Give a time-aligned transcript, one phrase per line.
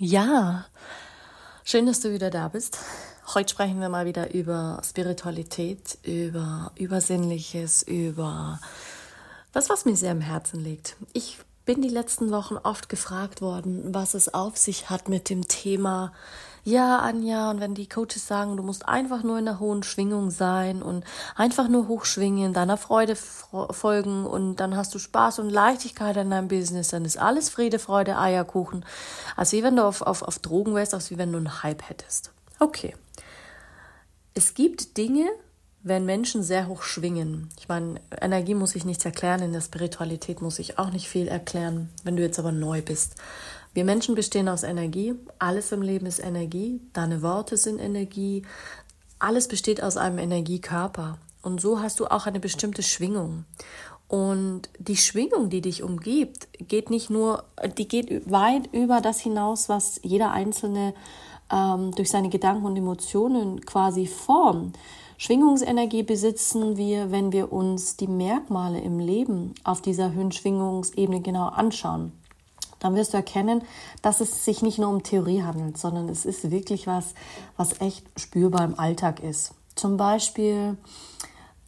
[0.00, 0.64] Ja,
[1.64, 2.78] schön, dass du wieder da bist.
[3.34, 8.60] Heute sprechen wir mal wieder über Spiritualität, über Übersinnliches, über
[9.50, 10.94] das, was mir sehr am Herzen liegt.
[11.14, 15.48] Ich bin die letzten Wochen oft gefragt worden, was es auf sich hat mit dem
[15.48, 16.12] Thema
[16.68, 20.30] ja, Anja, und wenn die Coaches sagen, du musst einfach nur in einer hohen Schwingung
[20.30, 21.02] sein und
[21.34, 26.48] einfach nur hochschwingen, deiner Freude folgen und dann hast du Spaß und Leichtigkeit in deinem
[26.48, 28.84] Business, dann ist alles Friede, Freude, Eierkuchen.
[29.34, 31.88] Als wie wenn du auf, auf, auf Drogen wärst, als wie wenn du einen Hype
[31.88, 32.32] hättest.
[32.58, 32.94] Okay.
[34.34, 35.26] Es gibt Dinge,
[35.82, 37.48] wenn Menschen sehr hoch schwingen.
[37.58, 41.28] Ich meine, Energie muss ich nichts erklären, in der Spiritualität muss ich auch nicht viel
[41.28, 43.14] erklären, wenn du jetzt aber neu bist.
[43.78, 45.14] Wir Menschen bestehen aus Energie.
[45.38, 46.80] Alles im Leben ist Energie.
[46.94, 48.42] Deine Worte sind Energie.
[49.20, 51.16] Alles besteht aus einem Energiekörper.
[51.42, 53.44] Und so hast du auch eine bestimmte Schwingung.
[54.08, 57.44] Und die Schwingung, die dich umgibt, geht nicht nur,
[57.76, 60.92] die geht weit über das hinaus, was jeder Einzelne
[61.48, 64.76] ähm, durch seine Gedanken und Emotionen quasi formt.
[65.18, 72.17] Schwingungsenergie besitzen wir, wenn wir uns die Merkmale im Leben auf dieser Höhenschwingungsebene genau anschauen
[72.80, 73.62] dann wirst du erkennen,
[74.02, 77.14] dass es sich nicht nur um Theorie handelt, sondern es ist wirklich was,
[77.56, 79.52] was echt spürbar im Alltag ist.
[79.74, 80.76] Zum Beispiel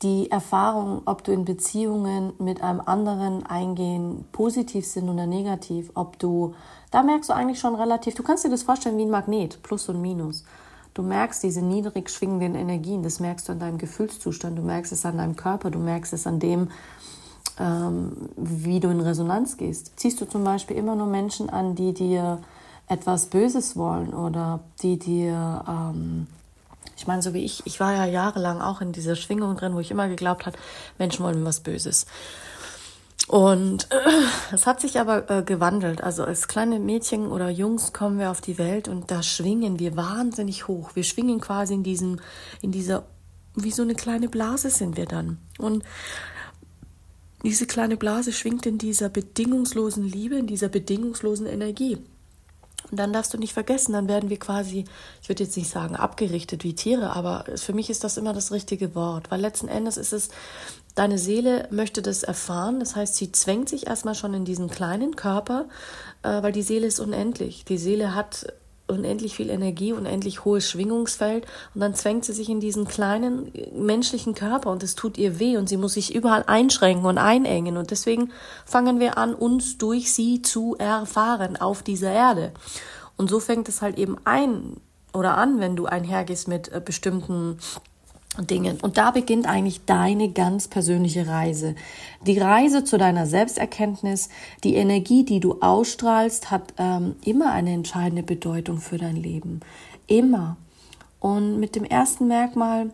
[0.03, 6.19] die Erfahrung, ob du in Beziehungen mit einem anderen eingehen, positiv sind oder negativ, ob
[6.19, 6.55] du,
[6.91, 9.88] da merkst du eigentlich schon relativ, du kannst dir das vorstellen wie ein Magnet, Plus
[9.88, 10.44] und Minus.
[10.94, 15.05] Du merkst diese niedrig schwingenden Energien, das merkst du an deinem Gefühlszustand, du merkst es
[15.05, 16.70] an deinem Körper, du merkst es an dem,
[18.37, 19.93] wie du in Resonanz gehst.
[19.97, 22.41] Ziehst du zum Beispiel immer nur Menschen an, die dir
[22.88, 26.26] etwas Böses wollen oder die dir, ähm,
[26.97, 29.81] ich meine, so wie ich, ich war ja jahrelang auch in dieser Schwingung drin, wo
[29.81, 30.59] ich immer geglaubt habe,
[30.99, 32.06] Menschen wollen mir was Böses.
[33.28, 33.88] Und
[34.53, 36.03] es hat sich aber äh, gewandelt.
[36.03, 39.97] Also als kleine Mädchen oder Jungs kommen wir auf die Welt und da schwingen wir
[39.97, 40.91] wahnsinnig hoch.
[40.94, 42.19] Wir schwingen quasi in diesem,
[42.60, 43.04] in dieser,
[43.54, 45.38] wie so eine kleine Blase sind wir dann.
[45.59, 45.84] Und
[47.43, 51.99] diese kleine Blase schwingt in dieser bedingungslosen Liebe, in dieser bedingungslosen Energie.
[52.91, 54.84] Und dann darfst du nicht vergessen, dann werden wir quasi,
[55.23, 58.53] ich würde jetzt nicht sagen abgerichtet wie Tiere, aber für mich ist das immer das
[58.53, 60.31] richtige Wort, weil letzten Endes ist es,
[60.95, 65.15] deine Seele möchte das erfahren, das heißt, sie zwängt sich erstmal schon in diesen kleinen
[65.15, 65.69] Körper,
[66.23, 67.65] äh, weil die Seele ist unendlich.
[67.65, 68.53] Die Seele hat
[68.91, 74.34] unendlich viel Energie, unendlich hohes Schwingungsfeld und dann zwängt sie sich in diesen kleinen menschlichen
[74.34, 77.91] Körper und es tut ihr weh und sie muss sich überall einschränken und einengen und
[77.91, 78.33] deswegen
[78.65, 82.53] fangen wir an, uns durch sie zu erfahren auf dieser Erde.
[83.17, 84.77] Und so fängt es halt eben ein
[85.12, 87.59] oder an, wenn du einhergehst mit äh, bestimmten
[88.39, 88.79] Dingen.
[88.81, 91.75] Und da beginnt eigentlich deine ganz persönliche Reise.
[92.27, 94.29] Die Reise zu deiner Selbsterkenntnis,
[94.63, 99.61] die Energie, die du ausstrahlst, hat ähm, immer eine entscheidende Bedeutung für dein Leben.
[100.07, 100.57] Immer.
[101.19, 102.91] Und mit dem ersten Merkmal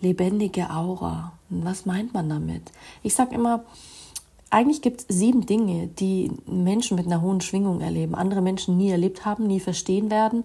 [0.00, 1.32] lebendige Aura.
[1.48, 2.72] Was meint man damit?
[3.02, 3.64] Ich sage immer,
[4.50, 8.90] eigentlich gibt es sieben Dinge, die Menschen mit einer hohen Schwingung erleben, andere Menschen nie
[8.90, 10.44] erlebt haben, nie verstehen werden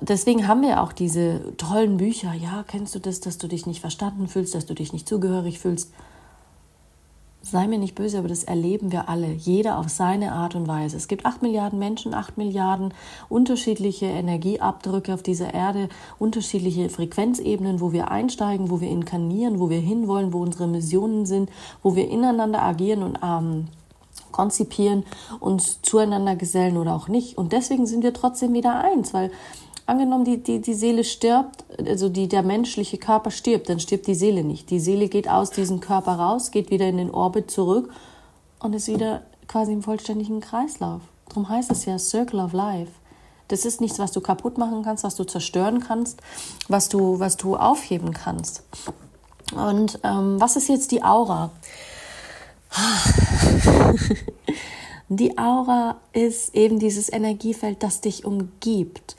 [0.00, 2.32] deswegen haben wir auch diese tollen Bücher.
[2.34, 5.58] Ja, kennst du das, dass du dich nicht verstanden fühlst, dass du dich nicht zugehörig
[5.58, 5.92] fühlst?
[7.42, 10.98] Sei mir nicht böse, aber das erleben wir alle, jeder auf seine Art und Weise.
[10.98, 12.92] Es gibt acht Milliarden Menschen, acht Milliarden
[13.30, 19.80] unterschiedliche Energieabdrücke auf dieser Erde, unterschiedliche Frequenzebenen, wo wir einsteigen, wo wir inkarnieren, wo wir
[19.80, 21.48] hinwollen, wo unsere Missionen sind,
[21.82, 23.68] wo wir ineinander agieren und ähm,
[24.32, 25.04] konzipieren,
[25.40, 27.38] uns zueinander gesellen oder auch nicht.
[27.38, 29.30] Und deswegen sind wir trotzdem wieder eins, weil
[29.90, 34.14] angenommen, die, die, die Seele stirbt, also die, der menschliche Körper stirbt, dann stirbt die
[34.14, 34.70] Seele nicht.
[34.70, 37.92] Die Seele geht aus diesem Körper raus, geht wieder in den Orbit zurück
[38.60, 41.02] und ist wieder quasi im vollständigen Kreislauf.
[41.28, 42.92] Darum heißt es ja Circle of Life.
[43.48, 46.20] Das ist nichts, was du kaputt machen kannst, was du zerstören kannst,
[46.68, 48.62] was du, was du aufheben kannst.
[49.52, 51.50] Und ähm, was ist jetzt die Aura?
[55.08, 59.16] die Aura ist eben dieses Energiefeld, das dich umgibt.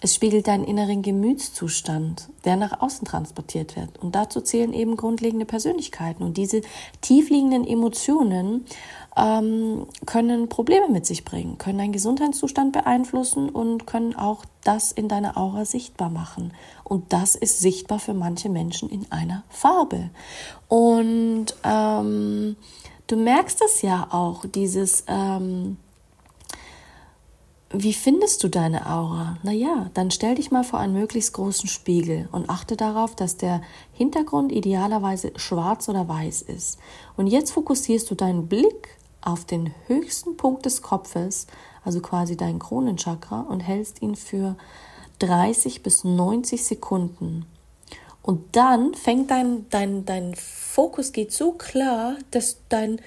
[0.00, 3.98] Es spiegelt deinen inneren Gemütszustand, der nach außen transportiert wird.
[3.98, 6.22] Und dazu zählen eben grundlegende Persönlichkeiten.
[6.22, 6.62] Und diese
[7.00, 8.64] tiefliegenden Emotionen
[9.16, 15.08] ähm, können Probleme mit sich bringen, können deinen Gesundheitszustand beeinflussen und können auch das in
[15.08, 16.52] deiner Aura sichtbar machen.
[16.84, 20.10] Und das ist sichtbar für manche Menschen in einer Farbe.
[20.68, 22.54] Und ähm,
[23.08, 25.76] du merkst es ja auch, dieses ähm,
[27.70, 29.36] wie findest du deine Aura?
[29.42, 33.60] Naja, dann stell dich mal vor einen möglichst großen Spiegel und achte darauf, dass der
[33.92, 36.78] Hintergrund idealerweise schwarz oder weiß ist.
[37.18, 41.46] Und jetzt fokussierst du deinen Blick auf den höchsten Punkt des Kopfes,
[41.84, 44.56] also quasi dein Kronenchakra, und hältst ihn für
[45.18, 47.44] 30 bis 90 Sekunden.
[48.22, 53.00] Und dann fängt dein, dein, dein Fokus geht so klar, dass dein,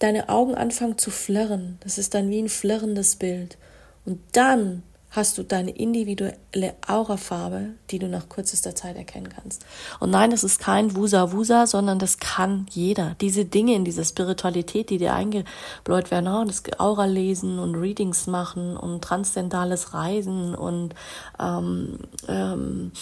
[0.00, 1.78] deine Augen anfangen zu flirren.
[1.80, 3.56] Das ist dann wie ein flirrendes Bild.
[4.04, 4.82] Und dann
[5.14, 9.64] hast du deine individuelle Aurafarbe, die du nach kürzester Zeit erkennen kannst.
[10.00, 13.14] Und nein, das ist kein Wusa-Wusa, sondern das kann jeder.
[13.20, 18.26] Diese Dinge in dieser Spiritualität, die dir eingebläut werden, oh, das Aura lesen und Readings
[18.26, 20.94] machen und transzendentales Reisen und
[21.38, 22.92] ähm, ähm,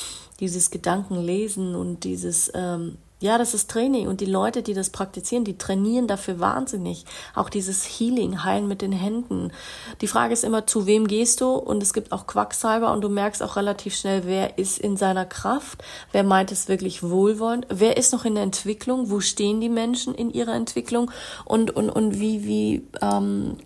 [0.41, 5.45] dieses Gedankenlesen und dieses ähm, ja, das ist Training und die Leute, die das praktizieren,
[5.45, 7.05] die trainieren dafür wahnsinnig.
[7.35, 9.53] Auch dieses Healing, Heilen mit den Händen.
[10.01, 11.53] Die Frage ist immer, zu wem gehst du?
[11.53, 15.25] Und es gibt auch Quacksalber und du merkst auch relativ schnell, wer ist in seiner
[15.25, 19.69] Kraft, wer meint es wirklich wohlwollend, wer ist noch in der Entwicklung, wo stehen die
[19.69, 21.11] Menschen in ihrer Entwicklung
[21.45, 23.57] und, und, und wie, wie ähm,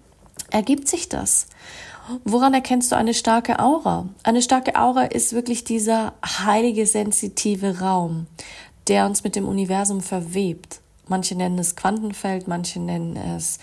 [0.50, 1.46] ergibt sich das?
[2.24, 4.08] Woran erkennst du eine starke Aura?
[4.22, 8.28] Eine starke Aura ist wirklich dieser heilige, sensitive Raum
[8.88, 10.80] der uns mit dem Universum verwebt.
[11.08, 13.58] Manche nennen es Quantenfeld, manche nennen es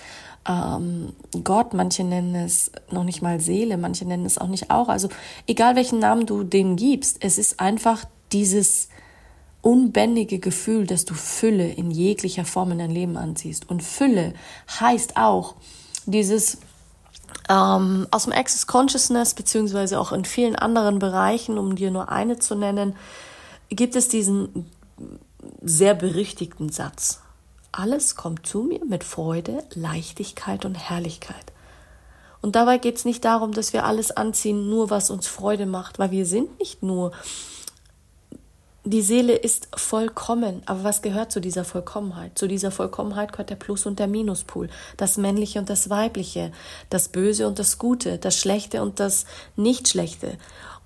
[0.47, 4.89] ähm, Gott, manche nennen es noch nicht mal Seele, manche nennen es auch nicht auch.
[4.89, 5.09] Also
[5.47, 8.89] egal welchen Namen du dem gibst, es ist einfach dieses
[9.61, 13.69] unbändige Gefühl, dass du Fülle in jeglicher Form in dein Leben anziehst.
[13.69, 14.33] Und Fülle
[14.79, 15.55] heißt auch
[16.05, 16.57] dieses
[17.49, 22.39] ähm, aus dem Access Consciousness, beziehungsweise auch in vielen anderen Bereichen, um dir nur eine
[22.39, 22.95] zu nennen,
[23.69, 24.69] gibt es diesen
[25.61, 27.21] sehr berichtigten Satz.
[27.71, 31.53] Alles kommt zu mir mit Freude, Leichtigkeit und Herrlichkeit.
[32.43, 35.97] Und dabei geht es nicht darum, dass wir alles anziehen, nur was uns Freude macht,
[35.97, 37.13] weil wir sind nicht nur.
[38.85, 42.37] Die Seele ist vollkommen, aber was gehört zu dieser Vollkommenheit?
[42.37, 46.51] Zu dieser Vollkommenheit gehört der Plus- und der Minuspol, das Männliche und das Weibliche,
[46.89, 49.25] das Böse und das Gute, das Schlechte und das
[49.55, 50.37] Nicht-Schlechte.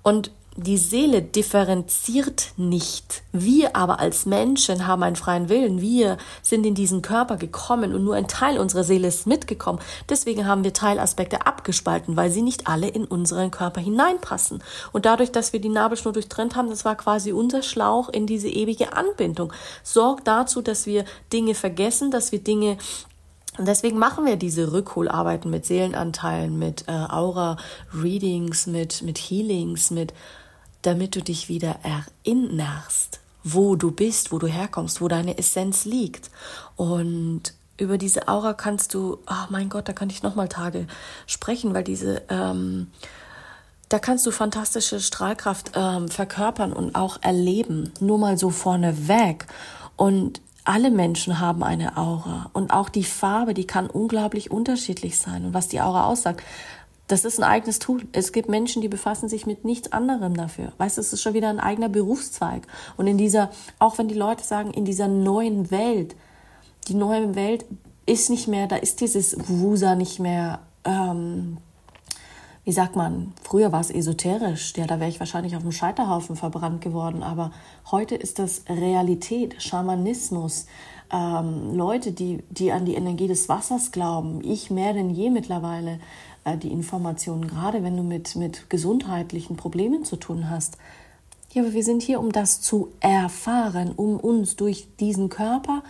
[0.04, 3.22] Und die Seele differenziert nicht.
[3.30, 5.80] Wir aber als Menschen haben einen freien Willen.
[5.80, 9.78] Wir sind in diesen Körper gekommen und nur ein Teil unserer Seele ist mitgekommen.
[10.08, 14.60] Deswegen haben wir Teilaspekte abgespalten, weil sie nicht alle in unseren Körper hineinpassen.
[14.90, 18.48] Und dadurch, dass wir die Nabelschnur durchtrennt haben, das war quasi unser Schlauch in diese
[18.48, 19.52] ewige Anbindung.
[19.84, 22.78] Sorgt dazu, dass wir Dinge vergessen, dass wir Dinge
[23.58, 30.14] und deswegen machen wir diese Rückholarbeiten mit Seelenanteilen, mit äh, Aura-Readings, mit, mit Healings, mit
[30.82, 36.30] damit du dich wieder erinnerst, wo du bist, wo du herkommst, wo deine Essenz liegt.
[36.76, 40.86] Und über diese Aura kannst du, oh mein Gott, da kann ich noch mal Tage
[41.26, 42.88] sprechen, weil diese, ähm,
[43.88, 47.92] da kannst du fantastische Strahlkraft ähm, verkörpern und auch erleben.
[48.00, 49.46] Nur mal so vorneweg.
[49.96, 55.46] Und alle Menschen haben eine Aura und auch die Farbe, die kann unglaublich unterschiedlich sein.
[55.46, 56.42] Und was die Aura aussagt,
[57.08, 58.02] das ist ein eigenes Tool.
[58.12, 60.72] Es gibt Menschen, die befassen sich mit nichts anderem dafür.
[60.76, 62.66] Weißt du, es ist schon wieder ein eigener Berufszweig.
[62.96, 66.14] Und in dieser, auch wenn die Leute sagen, in dieser neuen Welt,
[66.86, 67.64] die neue Welt
[68.04, 71.58] ist nicht mehr, da ist dieses Wusa nicht mehr, ähm,
[72.64, 76.36] wie sagt man, früher war es esoterisch, ja, da wäre ich wahrscheinlich auf dem Scheiterhaufen
[76.36, 77.50] verbrannt geworden, aber
[77.90, 80.66] heute ist das Realität, Schamanismus,
[81.10, 86.00] ähm, Leute, die, die an die Energie des Wassers glauben, ich mehr denn je mittlerweile,
[86.56, 90.78] die Informationen, gerade wenn du mit, mit gesundheitlichen Problemen zu tun hast.
[91.52, 95.82] Ja, aber wir sind hier, um das zu erfahren, um uns durch diesen Körper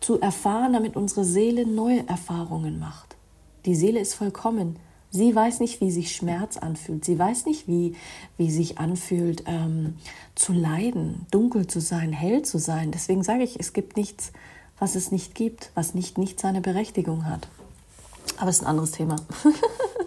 [0.00, 3.16] zu erfahren, damit unsere Seele neue Erfahrungen macht.
[3.64, 4.76] Die Seele ist vollkommen.
[5.10, 7.04] Sie weiß nicht, wie sich Schmerz anfühlt.
[7.04, 7.94] Sie weiß nicht, wie,
[8.36, 9.94] wie sich anfühlt, ähm,
[10.34, 12.90] zu leiden, dunkel zu sein, hell zu sein.
[12.90, 14.32] Deswegen sage ich, es gibt nichts,
[14.78, 17.48] was es nicht gibt, was nicht, nicht seine Berechtigung hat.
[18.36, 19.16] Aber es ist ein anderes Thema.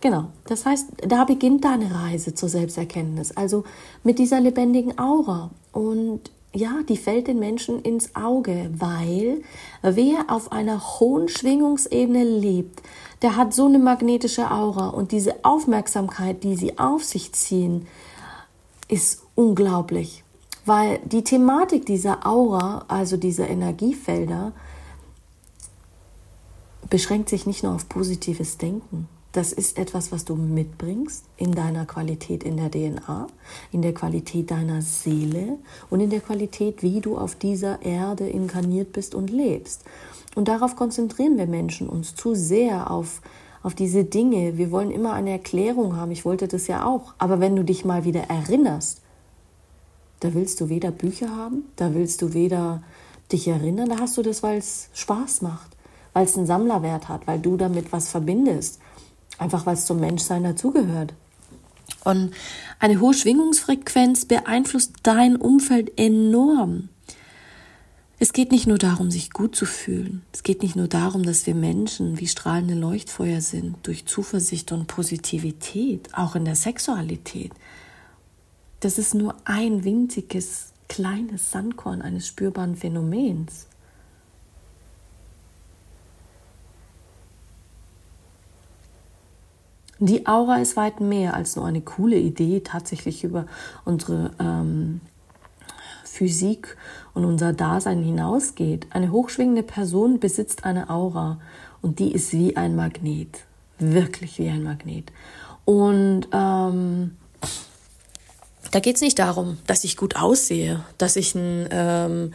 [0.00, 3.64] genau, das heißt, da beginnt deine Reise zur Selbsterkenntnis, also
[4.02, 5.50] mit dieser lebendigen Aura.
[5.72, 9.42] Und ja, die fällt den Menschen ins Auge, weil
[9.82, 12.82] wer auf einer hohen Schwingungsebene lebt,
[13.22, 17.86] der hat so eine magnetische Aura und diese Aufmerksamkeit, die sie auf sich ziehen,
[18.88, 20.24] ist unglaublich,
[20.66, 24.52] weil die Thematik dieser Aura, also dieser Energiefelder,
[26.90, 29.08] beschränkt sich nicht nur auf positives Denken.
[29.32, 33.28] Das ist etwas, was du mitbringst in deiner Qualität in der DNA,
[33.72, 35.56] in der Qualität deiner Seele
[35.88, 39.84] und in der Qualität, wie du auf dieser Erde inkarniert bist und lebst.
[40.34, 43.22] Und darauf konzentrieren wir Menschen uns zu sehr auf,
[43.62, 44.58] auf diese Dinge.
[44.58, 46.10] Wir wollen immer eine Erklärung haben.
[46.10, 47.14] Ich wollte das ja auch.
[47.16, 49.00] Aber wenn du dich mal wieder erinnerst,
[50.20, 52.82] da willst du weder Bücher haben, da willst du weder
[53.32, 55.70] dich erinnern, da hast du das, weil es Spaß macht,
[56.12, 58.81] weil es einen Sammlerwert hat, weil du damit was verbindest.
[59.38, 61.14] Einfach weil es zum Menschsein dazugehört.
[62.04, 62.32] Und
[62.78, 66.88] eine hohe Schwingungsfrequenz beeinflusst dein Umfeld enorm.
[68.18, 70.22] Es geht nicht nur darum, sich gut zu fühlen.
[70.32, 74.86] Es geht nicht nur darum, dass wir Menschen wie strahlende Leuchtfeuer sind, durch Zuversicht und
[74.86, 77.50] Positivität, auch in der Sexualität.
[78.78, 83.66] Das ist nur ein winziges, kleines Sandkorn eines spürbaren Phänomens.
[90.04, 93.46] Die Aura ist weit mehr als nur eine coole Idee, tatsächlich über
[93.84, 95.00] unsere ähm,
[96.02, 96.76] Physik
[97.14, 98.88] und unser Dasein hinausgeht.
[98.90, 101.38] Eine hochschwingende Person besitzt eine Aura
[101.82, 103.44] und die ist wie ein Magnet,
[103.78, 105.12] wirklich wie ein Magnet.
[105.66, 107.16] Und ähm,
[108.72, 112.32] da geht es nicht darum, dass ich gut aussehe, dass ich ein ähm,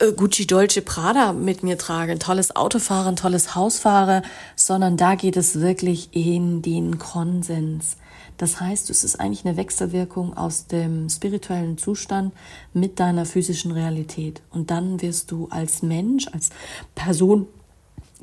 [0.00, 4.22] äh, Gucci Dolce Prada mit mir trage, ein tolles Auto fahre, ein tolles Haus fahre,
[4.56, 7.98] sondern da geht es wirklich in den Konsens.
[8.38, 12.34] Das heißt, es ist eigentlich eine Wechselwirkung aus dem spirituellen Zustand
[12.72, 14.40] mit deiner physischen Realität.
[14.50, 16.50] Und dann wirst du als Mensch, als
[16.94, 17.46] Person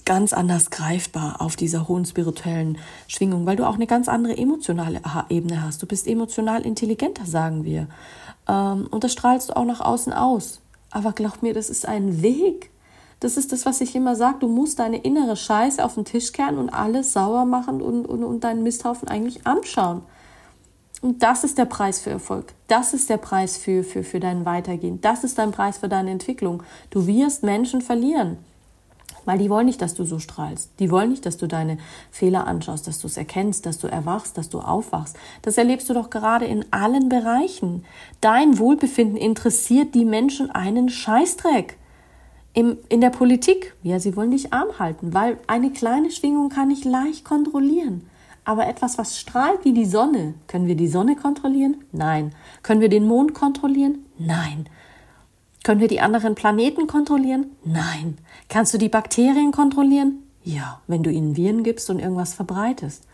[0.05, 5.01] ganz anders greifbar auf dieser hohen spirituellen Schwingung, weil du auch eine ganz andere emotionale
[5.29, 5.81] Ebene hast.
[5.81, 7.87] Du bist emotional intelligenter, sagen wir.
[8.47, 10.61] Ähm, und das strahlst du auch nach außen aus.
[10.91, 12.69] Aber glaub mir, das ist ein Weg.
[13.19, 14.39] Das ist das, was ich immer sage.
[14.41, 18.23] Du musst deine innere Scheiße auf den Tisch kehren und alles sauer machen und, und,
[18.23, 20.01] und deinen Misthaufen eigentlich anschauen.
[21.01, 22.53] Und das ist der Preis für Erfolg.
[22.67, 25.01] Das ist der Preis für, für, für dein Weitergehen.
[25.01, 26.63] Das ist dein Preis für deine Entwicklung.
[26.91, 28.37] Du wirst Menschen verlieren.
[29.25, 30.71] Weil die wollen nicht, dass du so strahlst.
[30.79, 31.77] Die wollen nicht, dass du deine
[32.11, 35.17] Fehler anschaust, dass du es erkennst, dass du erwachst, dass du aufwachst.
[35.41, 37.85] Das erlebst du doch gerade in allen Bereichen.
[38.21, 41.77] Dein Wohlbefinden interessiert die Menschen einen Scheißdreck.
[42.55, 46.69] Im, in der Politik, ja, sie wollen dich arm halten, weil eine kleine Schwingung kann
[46.69, 48.07] ich leicht kontrollieren.
[48.45, 51.77] Aber etwas, was strahlt wie die Sonne, können wir die Sonne kontrollieren?
[51.91, 52.33] Nein.
[52.61, 54.05] Können wir den Mond kontrollieren?
[54.19, 54.67] Nein.
[55.63, 57.51] Können wir die anderen Planeten kontrollieren?
[57.63, 58.17] Nein.
[58.49, 60.23] Kannst du die Bakterien kontrollieren?
[60.43, 63.07] Ja, wenn du ihnen Viren gibst und irgendwas verbreitest.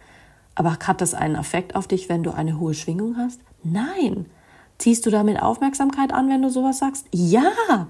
[0.56, 3.40] Aber hat das einen Effekt auf dich, wenn du eine hohe Schwingung hast?
[3.64, 4.26] Nein.
[4.80, 7.06] Ziehst du damit Aufmerksamkeit an, wenn du sowas sagst?
[7.12, 7.88] Ja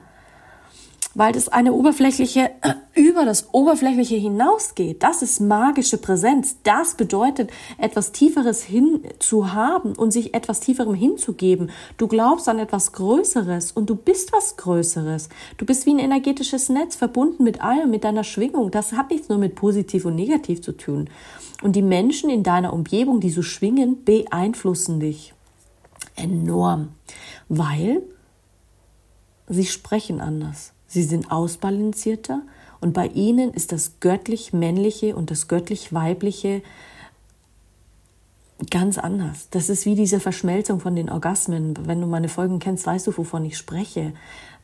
[1.15, 5.01] weil das eine oberflächliche, äh, über das Oberflächliche hinausgeht.
[5.01, 6.57] Das ist magische Präsenz.
[6.63, 11.71] Das bedeutet, etwas Tieferes hin zu haben und sich etwas Tieferem hinzugeben.
[11.97, 15.29] Du glaubst an etwas Größeres und du bist was Größeres.
[15.57, 18.69] Du bist wie ein energetisches Netz verbunden mit allem, mit deiner Schwingung.
[18.71, 21.09] Das hat nichts nur mit positiv und negativ zu tun.
[21.61, 25.33] Und die Menschen in deiner Umgebung, die so schwingen, beeinflussen dich
[26.15, 26.89] enorm,
[27.47, 28.03] weil
[29.47, 30.73] sie sprechen anders.
[30.89, 32.41] Sie sind ausbalancierter
[32.81, 36.63] und bei ihnen ist das göttlich-männliche und das göttlich-weibliche
[38.69, 39.47] ganz anders.
[39.51, 41.75] Das ist wie diese Verschmelzung von den Orgasmen.
[41.85, 44.13] Wenn du meine Folgen kennst, weißt du, wovon ich spreche.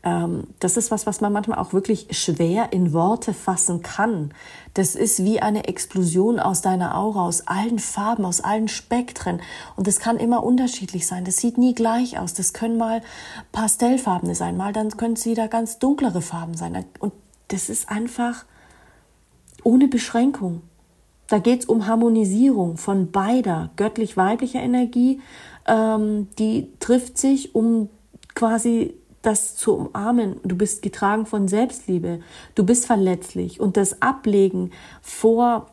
[0.05, 4.33] Ähm, das ist was, was man manchmal auch wirklich schwer in Worte fassen kann.
[4.75, 9.41] Das ist wie eine Explosion aus deiner Aura, aus allen Farben, aus allen Spektren.
[9.75, 11.25] Und das kann immer unterschiedlich sein.
[11.25, 12.35] Das sieht nie gleich aus.
[12.35, 13.01] Das können mal
[13.51, 16.85] pastellfarbene sein, mal dann können es wieder ganz dunklere Farben sein.
[16.99, 17.13] Und
[17.47, 18.45] das ist einfach
[19.63, 20.61] ohne Beschränkung.
[21.27, 25.21] Da geht es um Harmonisierung von beider göttlich-weiblicher Energie.
[25.65, 27.89] Ähm, die trifft sich, um
[28.35, 28.93] quasi
[29.25, 30.39] das zu umarmen.
[30.43, 32.19] Du bist getragen von Selbstliebe.
[32.53, 33.59] Du bist verletzlich.
[33.59, 35.71] Und das Ablegen vor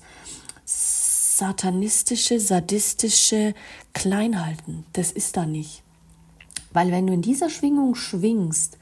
[0.64, 3.54] satanistische, sadistische
[3.92, 4.84] Kleinhalten.
[4.92, 5.82] Das ist da nicht.
[6.72, 8.78] Weil wenn du in dieser Schwingung schwingst,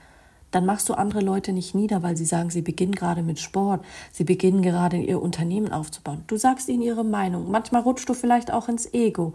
[0.54, 3.84] dann machst du andere Leute nicht nieder, weil sie sagen, sie beginnen gerade mit Sport,
[4.12, 6.22] sie beginnen gerade ihr Unternehmen aufzubauen.
[6.28, 7.50] Du sagst ihnen ihre Meinung.
[7.50, 9.34] Manchmal rutschst du vielleicht auch ins Ego,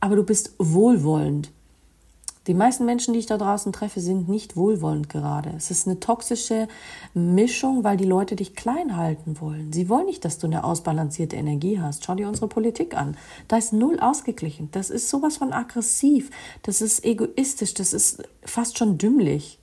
[0.00, 1.52] aber du bist wohlwollend.
[2.46, 5.52] Die meisten Menschen, die ich da draußen treffe, sind nicht wohlwollend gerade.
[5.56, 6.68] Es ist eine toxische
[7.12, 9.72] Mischung, weil die Leute dich klein halten wollen.
[9.72, 12.04] Sie wollen nicht, dass du eine ausbalancierte Energie hast.
[12.04, 13.16] Schau dir unsere Politik an.
[13.48, 14.68] Da ist null ausgeglichen.
[14.70, 16.30] Das ist sowas von aggressiv.
[16.62, 17.74] Das ist egoistisch.
[17.74, 19.58] Das ist fast schon dümmlich.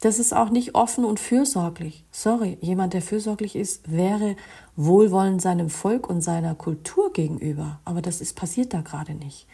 [0.00, 2.04] Das ist auch nicht offen und fürsorglich.
[2.12, 4.36] Sorry, jemand, der fürsorglich ist, wäre
[4.76, 7.80] wohlwollend seinem Volk und seiner Kultur gegenüber.
[7.84, 9.46] Aber das ist passiert da gerade nicht.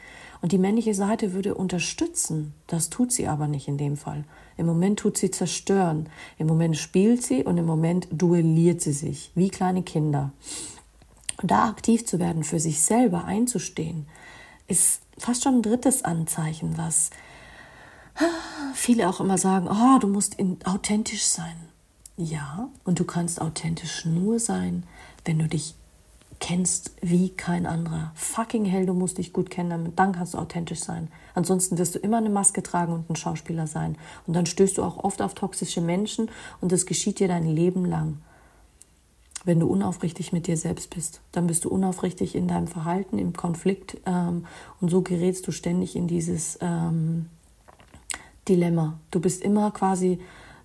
[0.43, 2.53] Und die männliche Seite würde unterstützen.
[2.67, 4.25] Das tut sie aber nicht in dem Fall.
[4.59, 6.11] Im Moment tut sie zerstören.
[6.37, 10.33] Im Moment spielt sie und im Moment duelliert sie sich, wie kleine Kinder.
[11.41, 14.07] Und da aktiv zu werden, für sich selber einzustehen,
[14.69, 17.09] ist fast schon ein drittes Anzeichen, was
[18.75, 21.57] viele auch immer sagen, oh, du musst authentisch sein.
[22.17, 24.85] Ja, und du kannst authentisch nur sein,
[25.25, 25.75] wenn du dich
[26.41, 28.13] kennst wie kein anderer.
[28.15, 31.09] Fucking hell, du musst dich gut kennen, dann kannst du authentisch sein.
[31.35, 33.97] Ansonsten wirst du immer eine Maske tragen und ein Schauspieler sein.
[34.27, 36.31] Und dann stößt du auch oft auf toxische Menschen
[36.61, 38.19] und das geschieht dir dein Leben lang.
[39.45, 43.35] Wenn du unaufrichtig mit dir selbst bist, dann bist du unaufrichtig in deinem Verhalten, im
[43.35, 44.47] Konflikt ähm,
[44.81, 47.31] und so gerätst du ständig in dieses ähm,
[48.49, 48.99] Dilemma.
[49.11, 50.19] Du bist immer quasi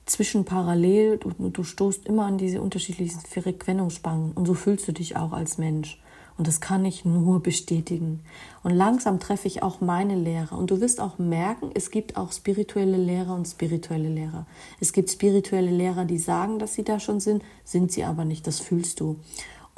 [0.06, 5.34] zwischen parallel, du, stoßt immer an diese unterschiedlichen Frequenzspannen und so fühlst du dich auch
[5.34, 6.02] als Mensch.
[6.38, 8.22] Und das kann ich nur bestätigen.
[8.64, 10.58] Und langsam treffe ich auch meine Lehrer.
[10.58, 14.46] Und du wirst auch merken, es gibt auch spirituelle Lehrer und spirituelle Lehrer.
[14.80, 18.48] Es gibt spirituelle Lehrer, die sagen, dass sie da schon sind, sind sie aber nicht.
[18.48, 19.18] Das fühlst du.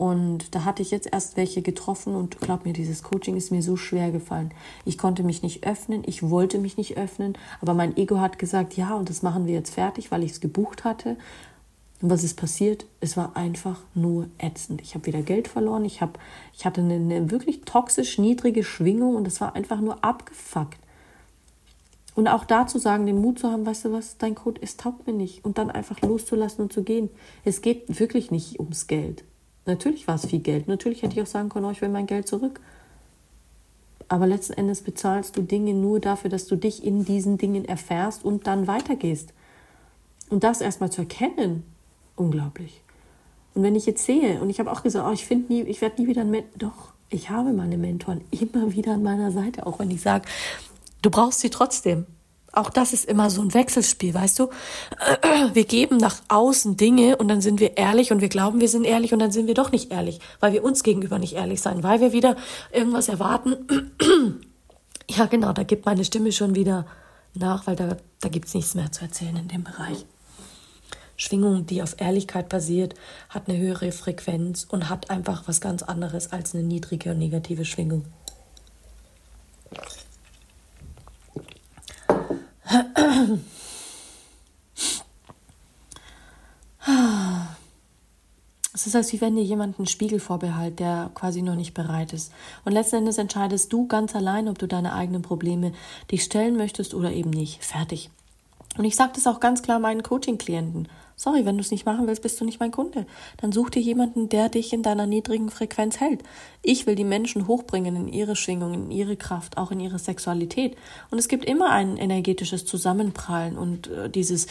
[0.01, 3.61] Und da hatte ich jetzt erst welche getroffen und glaub mir, dieses Coaching ist mir
[3.61, 4.51] so schwer gefallen.
[4.83, 8.75] Ich konnte mich nicht öffnen, ich wollte mich nicht öffnen, aber mein Ego hat gesagt,
[8.75, 11.17] ja, und das machen wir jetzt fertig, weil ich es gebucht hatte.
[12.01, 12.87] Und was ist passiert?
[12.99, 14.81] Es war einfach nur ätzend.
[14.81, 16.17] Ich habe wieder Geld verloren, ich, hab,
[16.57, 20.79] ich hatte eine, eine wirklich toxisch niedrige Schwingung und es war einfach nur abgefuckt.
[22.15, 24.77] Und auch da zu sagen, den Mut zu haben, weißt du was, dein Code, es
[24.77, 25.45] taugt mir nicht.
[25.45, 27.11] Und dann einfach loszulassen und zu gehen.
[27.45, 29.25] Es geht wirklich nicht ums Geld.
[29.65, 30.67] Natürlich war es viel Geld.
[30.67, 32.59] Natürlich hätte ich auch sagen können, oh, ich will mein Geld zurück.
[34.07, 38.25] Aber letzten Endes bezahlst du Dinge nur dafür, dass du dich in diesen Dingen erfährst
[38.25, 39.33] und dann weitergehst.
[40.29, 41.63] Und das erstmal zu erkennen,
[42.15, 42.81] unglaublich.
[43.53, 45.81] Und wenn ich jetzt sehe, und ich habe auch gesagt, oh, ich finde nie, ich
[45.81, 46.57] werde nie wieder ein Mentor.
[46.57, 50.25] Doch, ich habe meine Mentoren immer wieder an meiner Seite, auch wenn ich sage,
[51.01, 52.05] du brauchst sie trotzdem.
[52.53, 54.49] Auch das ist immer so ein Wechselspiel, weißt du?
[55.53, 58.83] Wir geben nach außen Dinge und dann sind wir ehrlich und wir glauben, wir sind
[58.83, 61.83] ehrlich und dann sind wir doch nicht ehrlich, weil wir uns gegenüber nicht ehrlich sein,
[61.83, 62.35] weil wir wieder
[62.71, 63.55] irgendwas erwarten.
[65.09, 66.85] ja, genau, da gibt meine Stimme schon wieder
[67.33, 70.05] nach, weil da, da gibt's nichts mehr zu erzählen in dem Bereich.
[71.15, 72.95] Schwingung, die auf Ehrlichkeit basiert,
[73.29, 77.63] hat eine höhere Frequenz und hat einfach was ganz anderes als eine niedrige und negative
[77.63, 78.05] Schwingung.
[88.73, 92.31] Es ist, als wenn dir jemand einen Spiegel vorbehält, der quasi noch nicht bereit ist.
[92.65, 95.73] Und letzten Endes entscheidest du ganz allein, ob du deine eigenen Probleme
[96.09, 97.63] dich stellen möchtest oder eben nicht.
[97.63, 98.09] Fertig.
[98.77, 100.87] Und ich sage das auch ganz klar meinen Coaching-Klienten.
[101.21, 103.05] Sorry, wenn du es nicht machen willst, bist du nicht mein Kunde.
[103.37, 106.23] Dann such dir jemanden, der dich in deiner niedrigen Frequenz hält.
[106.63, 110.75] Ich will die Menschen hochbringen in ihre Schwingung, in ihre Kraft, auch in ihre Sexualität.
[111.11, 114.47] Und es gibt immer ein energetisches Zusammenprallen und äh, dieses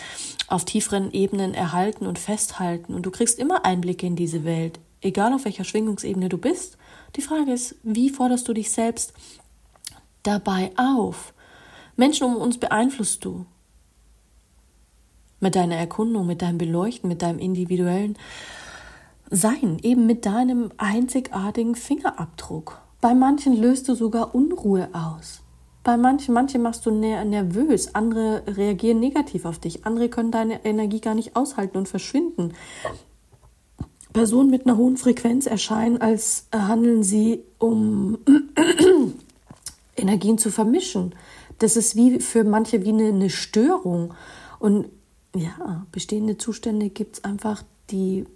[0.46, 2.94] auf tieferen Ebenen erhalten und festhalten.
[2.94, 6.78] Und du kriegst immer Einblicke in diese Welt, egal auf welcher Schwingungsebene du bist.
[7.16, 9.12] Die Frage ist, wie forderst du dich selbst
[10.22, 11.34] dabei auf?
[11.96, 13.44] Menschen um uns beeinflusst du
[15.40, 18.16] mit deiner Erkundung, mit deinem Beleuchten, mit deinem individuellen
[19.30, 22.80] Sein, eben mit deinem einzigartigen Fingerabdruck.
[23.00, 25.40] Bei manchen löst du sogar Unruhe aus.
[25.82, 31.00] Bei manchen, manche machst du nervös, andere reagieren negativ auf dich, andere können deine Energie
[31.00, 32.52] gar nicht aushalten und verschwinden.
[34.12, 38.18] Personen mit einer hohen Frequenz erscheinen, als handeln sie, um
[39.96, 41.14] Energien zu vermischen.
[41.58, 44.12] Das ist wie für manche wie eine, eine Störung.
[44.58, 44.86] Und
[45.34, 48.26] ja, bestehende Zustände gibt es einfach, die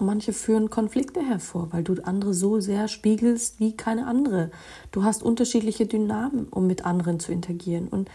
[0.00, 4.50] manche führen Konflikte hervor, weil du andere so sehr spiegelst wie keine andere.
[4.92, 7.88] Du hast unterschiedliche Dynamen, um mit anderen zu interagieren.
[7.88, 8.08] Und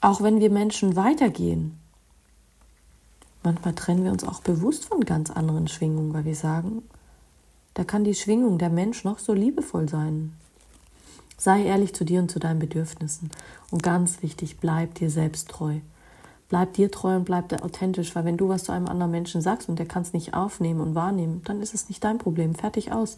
[0.00, 1.78] auch wenn wir Menschen weitergehen,
[3.42, 6.82] manchmal trennen wir uns auch bewusst von ganz anderen Schwingungen, weil wir sagen,
[7.74, 10.32] da kann die Schwingung der Mensch noch so liebevoll sein.
[11.38, 13.30] Sei ehrlich zu dir und zu deinen Bedürfnissen.
[13.70, 15.78] Und ganz wichtig, bleib dir selbst treu
[16.50, 19.70] bleib dir treu und bleib authentisch, weil wenn du was zu einem anderen Menschen sagst
[19.70, 22.54] und der kann es nicht aufnehmen und wahrnehmen, dann ist es nicht dein Problem.
[22.54, 23.16] Fertig aus.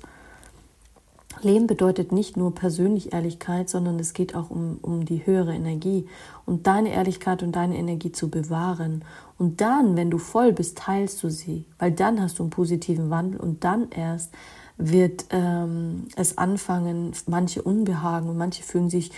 [1.41, 6.07] Leben bedeutet nicht nur persönlich Ehrlichkeit, sondern es geht auch um, um die höhere Energie
[6.45, 9.03] und deine Ehrlichkeit und deine Energie zu bewahren.
[9.39, 13.09] Und dann, wenn du voll bist, teilst du sie, weil dann hast du einen positiven
[13.09, 14.33] Wandel und dann erst
[14.77, 19.11] wird ähm, es anfangen, manche unbehagen und manche fühlen sich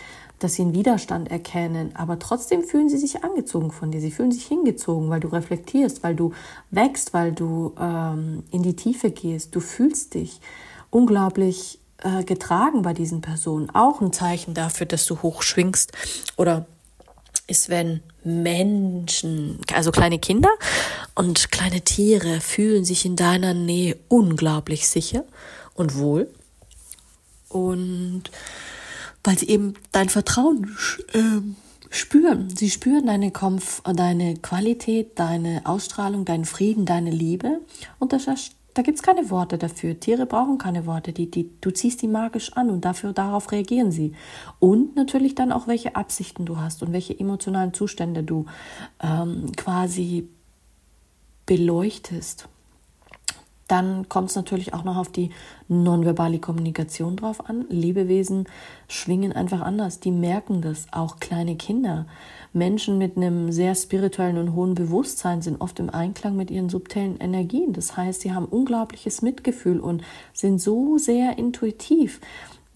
[0.45, 4.01] dass sie einen Widerstand erkennen, aber trotzdem fühlen sie sich angezogen von dir.
[4.01, 6.33] Sie fühlen sich hingezogen, weil du reflektierst, weil du
[6.71, 9.55] wächst, weil du ähm, in die Tiefe gehst.
[9.55, 10.41] Du fühlst dich
[10.91, 13.71] unglaublich äh, getragen bei diesen Personen.
[13.71, 15.93] Auch ein Zeichen dafür, dass du hochschwingst
[16.37, 16.67] oder
[17.47, 20.51] ist, wenn Menschen, also kleine Kinder
[21.15, 25.25] und kleine Tiere fühlen sich in deiner Nähe unglaublich sicher
[25.75, 26.31] und wohl.
[27.49, 28.25] Und
[29.25, 30.77] weil sie eben dein Vertrauen
[31.13, 31.41] äh,
[31.91, 32.55] spüren.
[32.55, 37.61] Sie spüren deine, Komf deine Qualität, deine Ausstrahlung, deinen Frieden, deine Liebe.
[37.99, 38.27] Und das,
[38.75, 39.99] da gibt es keine Worte dafür.
[39.99, 41.13] Tiere brauchen keine Worte.
[41.13, 44.13] Die, die, du ziehst die magisch an und dafür, darauf reagieren sie.
[44.59, 48.47] Und natürlich dann auch, welche Absichten du hast und welche emotionalen Zustände du
[49.03, 50.29] ähm, quasi
[51.47, 52.49] beleuchtest.
[53.69, 55.31] Dann kommt es natürlich auch noch auf die
[55.69, 57.65] nonverbale Kommunikation drauf an.
[57.71, 58.47] Lebewesen
[58.89, 60.01] schwingen einfach anders.
[60.01, 60.87] Die merken das.
[60.93, 62.07] Auch kleine Kinder.
[62.53, 67.19] Menschen mit einem sehr spirituellen und hohen Bewusstsein sind oft im Einklang mit ihren subtilen
[67.19, 67.73] Energien.
[67.73, 72.21] Das heißt, sie haben unglaubliches Mitgefühl und sind so sehr intuitiv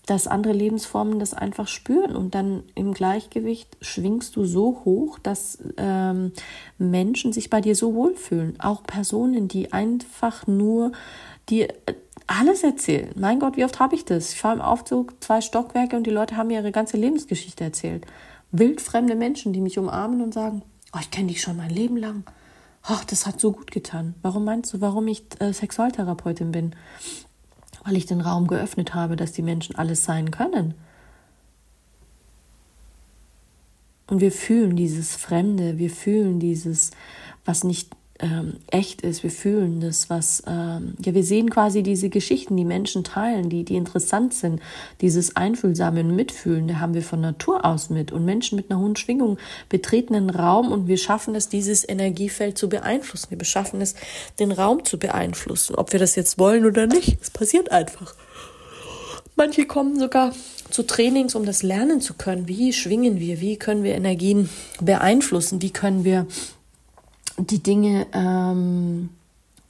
[0.08, 5.58] dass andere Lebensformen das einfach spüren und dann im Gleichgewicht schwingst du so hoch, dass
[5.76, 6.32] ähm,
[6.78, 8.58] Menschen sich bei dir so wohlfühlen.
[8.58, 10.92] Auch Personen, die einfach nur
[11.50, 11.92] dir äh,
[12.26, 13.10] alles erzählen.
[13.16, 14.32] Mein Gott, wie oft habe ich das?
[14.32, 18.06] Ich fahre im Aufzug zwei Stockwerke und die Leute haben mir ihre ganze Lebensgeschichte erzählt.
[18.50, 20.62] Wildfremde Menschen, die mich umarmen und sagen,
[20.94, 22.24] oh, ich kenne dich schon mein Leben lang.
[22.82, 24.14] Ach, das hat so gut getan.
[24.22, 26.74] Warum meinst du, warum ich äh, Sexualtherapeutin bin?
[27.84, 30.74] Weil ich den Raum geöffnet habe, dass die Menschen alles sein können.
[34.06, 36.92] Und wir fühlen dieses Fremde, wir fühlen dieses,
[37.44, 39.22] was nicht ähm, echt ist.
[39.22, 43.64] Wir fühlen das, was, ähm, ja, wir sehen quasi diese Geschichten, die Menschen teilen, die,
[43.64, 44.60] die interessant sind.
[45.00, 48.10] Dieses einfühlsame und Mitfühlen, da haben wir von Natur aus mit.
[48.10, 52.58] Und Menschen mit einer hohen Schwingung betreten einen Raum und wir schaffen es, dieses Energiefeld
[52.58, 53.30] zu beeinflussen.
[53.30, 53.94] Wir beschaffen es,
[54.40, 55.76] den Raum zu beeinflussen.
[55.76, 58.14] Ob wir das jetzt wollen oder nicht, es passiert einfach.
[59.36, 60.32] Manche kommen sogar
[60.70, 62.48] zu Trainings, um das lernen zu können.
[62.48, 63.40] Wie schwingen wir?
[63.40, 64.48] Wie können wir Energien
[64.80, 65.62] beeinflussen?
[65.62, 66.26] Wie können wir
[67.38, 69.10] die Dinge ähm,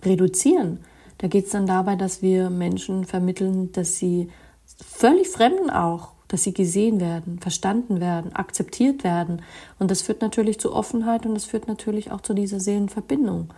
[0.04, 0.80] reduzieren.
[1.18, 4.30] Da geht es dann dabei, dass wir Menschen vermitteln, dass sie
[4.76, 9.42] völlig Fremden auch, dass sie gesehen werden, verstanden werden, akzeptiert werden.
[9.78, 13.48] Und das führt natürlich zu Offenheit und das führt natürlich auch zu dieser Seelenverbindung,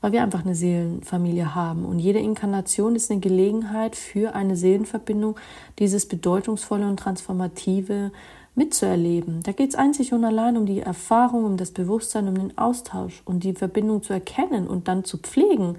[0.00, 1.84] weil wir einfach eine Seelenfamilie haben.
[1.84, 5.36] Und jede Inkarnation ist eine Gelegenheit für eine Seelenverbindung,
[5.78, 8.12] dieses bedeutungsvolle und transformative
[8.54, 9.42] mitzuerleben.
[9.42, 13.22] Da geht es einzig und allein um die Erfahrung, um das Bewusstsein, um den Austausch
[13.24, 15.78] und die Verbindung zu erkennen und dann zu pflegen,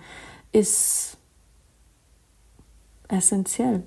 [0.51, 1.17] ist
[3.07, 3.83] essentiell.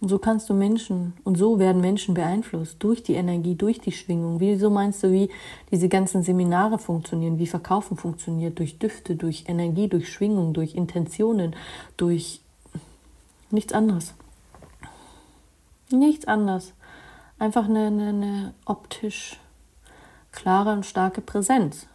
[0.00, 3.90] Und so kannst du Menschen, und so werden Menschen beeinflusst durch die Energie, durch die
[3.90, 4.38] Schwingung.
[4.38, 5.28] Wieso meinst du, wie
[5.72, 8.58] diese ganzen Seminare funktionieren, wie Verkaufen funktioniert?
[8.60, 11.56] Durch Düfte, durch Energie, durch Schwingung, durch Intentionen,
[11.96, 12.40] durch
[13.50, 14.14] nichts anderes.
[15.90, 16.74] Nichts anderes.
[17.40, 19.40] Einfach eine, eine, eine optisch
[20.30, 21.86] klare und starke Präsenz.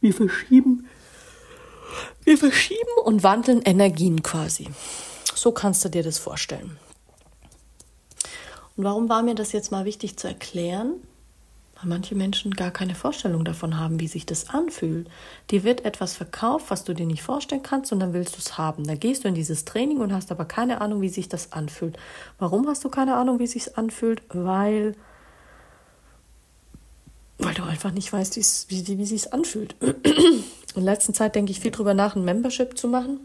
[0.00, 0.86] Wir verschieben,
[2.24, 4.68] wir verschieben und wandeln Energien quasi.
[5.34, 6.78] So kannst du dir das vorstellen.
[8.76, 10.94] Und warum war mir das jetzt mal wichtig zu erklären?
[11.76, 15.08] Weil manche Menschen gar keine Vorstellung davon haben, wie sich das anfühlt.
[15.50, 18.58] Dir wird etwas verkauft, was du dir nicht vorstellen kannst, und dann willst du es
[18.58, 18.86] haben.
[18.86, 21.98] Da gehst du in dieses Training und hast aber keine Ahnung, wie sich das anfühlt.
[22.38, 24.22] Warum hast du keine Ahnung, wie sich anfühlt?
[24.28, 24.94] Weil
[27.42, 29.74] weil du einfach nicht weißt, wie, wie, wie sich anfühlt.
[30.74, 33.20] In letzter Zeit denke ich viel darüber nach, ein Membership zu machen,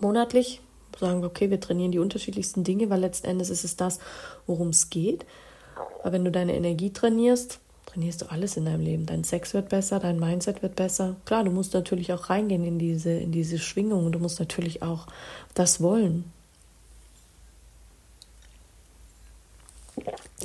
[0.00, 0.60] monatlich.
[0.98, 3.98] Sagen wir, okay, wir trainieren die unterschiedlichsten Dinge, weil letzten Endes ist es das,
[4.46, 5.24] worum es geht.
[6.00, 9.06] Aber wenn du deine Energie trainierst, trainierst du alles in deinem Leben.
[9.06, 11.16] Dein Sex wird besser, dein Mindset wird besser.
[11.24, 14.82] Klar, du musst natürlich auch reingehen in diese, in diese Schwingung und du musst natürlich
[14.82, 15.06] auch
[15.54, 16.24] das wollen.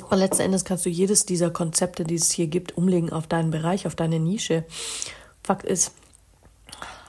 [0.02, 3.50] Aber letzten Endes kannst du jedes dieser Konzepte, die es hier gibt, umlegen auf deinen
[3.50, 4.64] Bereich, auf deine Nische.
[5.42, 5.92] Fakt ist,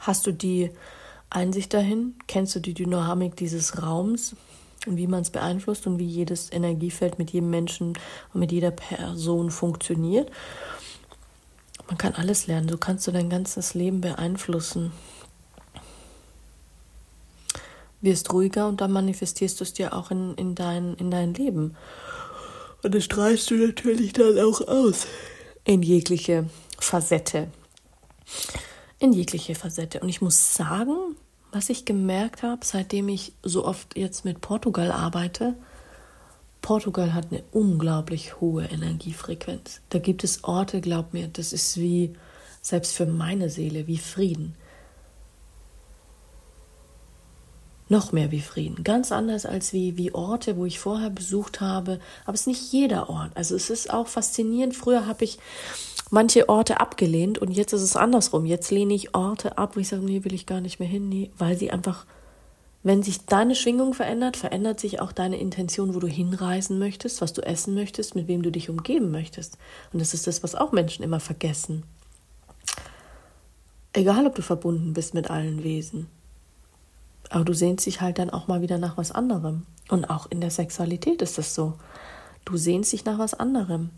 [0.02, 0.72] hast du die
[1.30, 2.16] Einsicht dahin?
[2.28, 4.36] Kennst du die Dynamik dieses Raums
[4.88, 7.98] und wie man es beeinflusst und wie jedes Energiefeld mit jedem Menschen
[8.34, 10.32] und mit jeder Person funktioniert?
[11.88, 12.68] Man kann alles lernen.
[12.68, 14.92] Du kannst du dein ganzes Leben beeinflussen.
[18.02, 21.76] Wirst ruhiger und dann manifestierst du es dir auch in, in, dein, in dein Leben.
[22.82, 25.08] Und das strahlst du natürlich dann auch aus.
[25.66, 27.50] In jegliche Facette.
[29.00, 30.02] In jegliche Facette.
[30.02, 31.16] Und ich muss sagen,
[31.52, 35.56] was ich gemerkt habe, seitdem ich so oft jetzt mit Portugal arbeite,
[36.62, 39.82] Portugal hat eine unglaublich hohe Energiefrequenz.
[39.90, 42.14] Da gibt es Orte, glaub mir, das ist wie,
[42.62, 44.56] selbst für meine Seele, wie Frieden.
[47.90, 48.84] noch mehr wie Frieden.
[48.84, 52.00] Ganz anders als wie, wie Orte, wo ich vorher besucht habe.
[52.24, 53.32] Aber es ist nicht jeder Ort.
[53.36, 54.76] Also es ist auch faszinierend.
[54.76, 55.40] Früher habe ich
[56.10, 58.46] manche Orte abgelehnt und jetzt ist es andersrum.
[58.46, 61.10] Jetzt lehne ich Orte ab, wo ich sage, nee, will ich gar nicht mehr hin,
[61.10, 62.06] nee, weil sie einfach,
[62.84, 67.34] wenn sich deine Schwingung verändert, verändert sich auch deine Intention, wo du hinreisen möchtest, was
[67.34, 69.58] du essen möchtest, mit wem du dich umgeben möchtest.
[69.94, 71.84] Und das ist das, was auch Menschen immer vergessen.
[73.94, 76.08] Egal, ob du verbunden bist mit allen Wesen.
[77.30, 79.66] Aber du sehnst dich halt dann auch mal wieder nach was anderem.
[79.90, 81.74] Und auch in der Sexualität ist das so.
[82.46, 83.90] Du sehnst dich nach was anderem.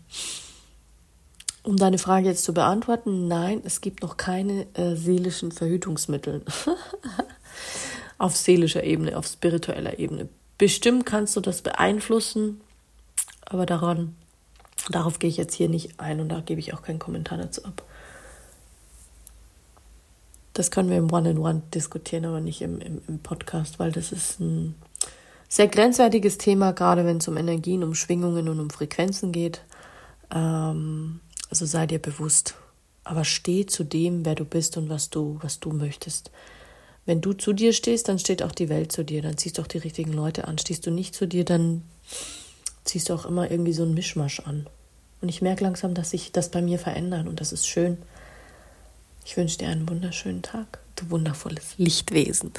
[1.64, 6.42] Um deine Frage jetzt zu beantworten, nein, es gibt noch keine äh, seelischen Verhütungsmittel.
[8.18, 10.28] auf seelischer Ebene, auf spiritueller Ebene.
[10.56, 12.60] Bestimmt kannst du das beeinflussen,
[13.44, 14.14] aber daran,
[14.90, 17.64] darauf gehe ich jetzt hier nicht ein und da gebe ich auch keinen Kommentar dazu
[17.64, 17.82] ab.
[20.52, 24.38] Das können wir im One-in-One diskutieren, aber nicht im, im, im Podcast, weil das ist
[24.38, 24.76] ein
[25.48, 29.62] sehr grenzwertiges Thema, gerade wenn es um Energien, um Schwingungen und um Frequenzen geht.
[30.32, 31.20] Ähm,
[31.52, 32.54] also sei dir bewusst.
[33.04, 36.30] Aber steh zu dem, wer du bist und was du, was du möchtest.
[37.04, 39.20] Wenn du zu dir stehst, dann steht auch die Welt zu dir.
[39.20, 40.56] Dann ziehst du auch die richtigen Leute an.
[40.56, 41.82] Stehst du nicht zu dir, dann
[42.84, 44.66] ziehst du auch immer irgendwie so einen Mischmasch an.
[45.20, 47.98] Und ich merke langsam, dass sich das bei mir verändert und das ist schön.
[49.26, 52.52] Ich wünsche dir einen wunderschönen Tag, du wundervolles Lichtwesen.